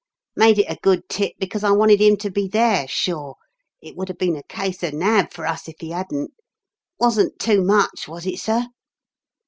[0.35, 3.35] Made it a good tip because I wanted him to be there sure
[3.83, 6.31] it would have been a case of 'nab' for us if he hadn't.
[6.99, 8.65] Wasn't too much, was it, sir?"